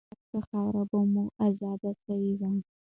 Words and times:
پاکه 0.29 0.39
خاوره 0.47 0.83
به 0.89 0.99
مو 1.11 1.23
آزاده 1.45 1.91
سوې 2.03 2.33
وه. 2.39 2.49